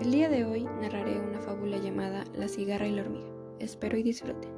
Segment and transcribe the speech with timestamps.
[0.00, 3.26] El día de hoy narraré una fábula llamada La cigarra y la hormiga.
[3.58, 4.48] Espero y disfruten.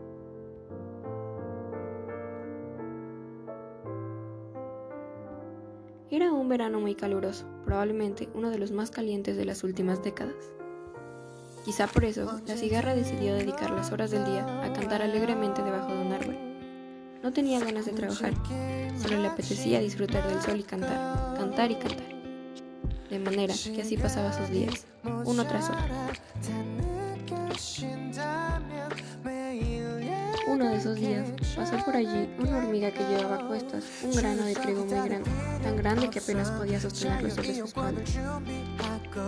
[6.10, 10.52] Era un verano muy caluroso, probablemente uno de los más calientes de las últimas décadas.
[11.64, 15.94] Quizá por eso, la cigarra decidió dedicar las horas del día a cantar alegremente debajo
[15.94, 16.36] de un árbol.
[17.22, 18.34] No tenía ganas de trabajar,
[18.98, 22.19] solo le apetecía disfrutar del sol y cantar, cantar y cantar
[23.10, 24.86] de manera que así pasaba sus días,
[25.24, 25.84] uno tras otro.
[30.46, 34.44] Uno de esos días pasó por allí una hormiga que llevaba a cuestas un grano
[34.44, 35.30] de trigo muy grande,
[35.62, 38.02] tan grande que apenas podía sostenerlo sobre su espalda.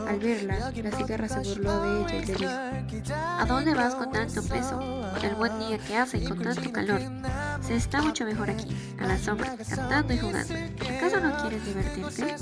[0.08, 4.10] Al verla, la cigarra se burló de ella y le dijo, ¿A dónde vas con
[4.12, 4.78] tanto peso?
[4.78, 7.00] Con el buen día que hace y con tanto calor.
[7.62, 10.54] Se está mucho mejor aquí, a la sombra, cantando y jugando.
[10.96, 12.38] ¿Acaso no quieres divertirte?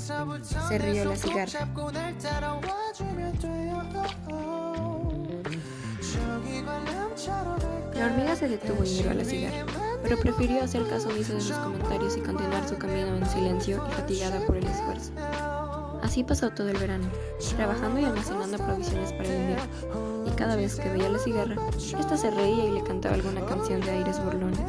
[0.67, 1.67] Se rió la cigarra.
[7.95, 9.65] La hormiga se detuvo y miró a la cigarra,
[10.01, 13.91] pero prefirió hacer caso omiso de sus comentarios y continuar su camino en silencio y
[13.93, 15.11] fatigada por el esfuerzo.
[16.01, 17.05] Así pasó todo el verano,
[17.55, 22.17] trabajando y almacenando provisiones para el invierno, y cada vez que veía la cigarra, ésta
[22.17, 24.59] se reía y le cantaba alguna canción de aires burlones.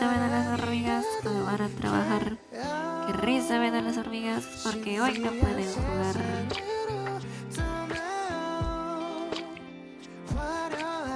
[0.00, 2.36] Risa me dan las hormigas cuando van a trabajar.
[3.06, 6.16] Qué risa me dan las hormigas porque hoy no pueden jugar.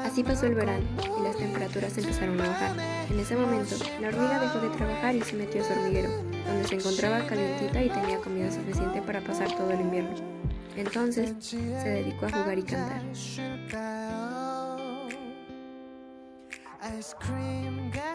[0.05, 0.85] Así pasó el verano
[1.19, 2.77] y las temperaturas empezaron a bajar.
[3.11, 6.11] En ese momento, la hormiga dejó de trabajar y se metió a su hormiguero,
[6.47, 10.15] donde se encontraba calientita y tenía comida suficiente para pasar todo el invierno.
[10.77, 11.57] Entonces, se
[11.89, 13.03] dedicó a jugar y cantar.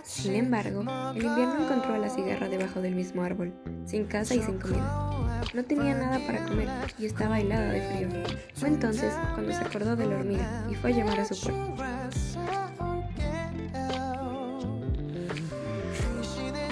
[0.04, 0.82] Sin embargo,
[1.16, 3.54] el invierno encontró a la cigarra debajo del mismo árbol,
[3.86, 5.10] sin casa y sin comida.
[5.54, 8.10] No tenía nada para comer y estaba helada de frío.
[8.56, 12.10] Fue entonces cuando se acordó de la hormiga y fue a llamar a su puerta.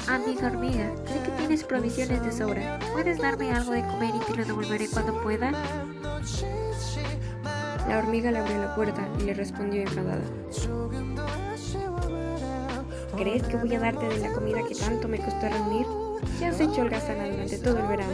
[0.08, 2.80] Amiga hormiga, sé que tienes provisiones de sobra.
[2.94, 5.52] ¿Puedes darme algo de comer y te lo devolveré cuando pueda?
[7.88, 10.24] La hormiga le abrió la puerta y le respondió enfadada.
[13.18, 15.88] ¿Crees que voy a darte de la comida que tanto me costó reunir?
[16.40, 18.14] Ya has hecho holgazana durante todo el verano.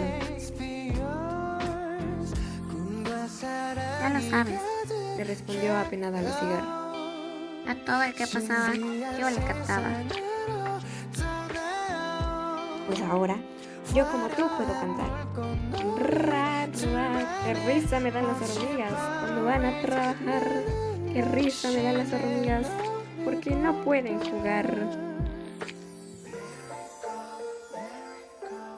[4.00, 4.62] Ya lo sabes,
[5.18, 6.84] le respondió apenada la cigarra.
[7.68, 9.90] A todo el que pasaba, yo le cantaba.
[12.88, 13.38] Pues ahora,
[13.94, 15.09] yo como tú puedo cantar.
[16.00, 20.47] Ra, ra, qué risa me dan las hormigas cuando van a trabajar.
[21.12, 22.68] Qué risa me dan las hormigas
[23.23, 25.13] porque no pueden jugar.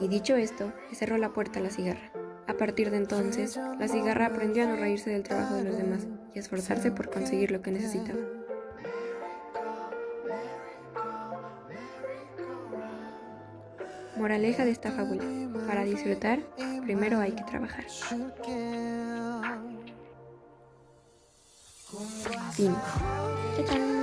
[0.00, 2.10] Y dicho esto, le cerró la puerta a la cigarra.
[2.46, 6.06] A partir de entonces, la cigarra aprendió a no reírse del trabajo de los demás
[6.34, 8.20] y a esforzarse por conseguir lo que necesitaba.
[14.16, 15.24] Moraleja de esta fábula.
[15.66, 16.40] Para disfrutar,
[16.84, 17.84] primero hay que trabajar.
[22.52, 22.74] Fin.
[23.56, 23.95] ¿Qué tal?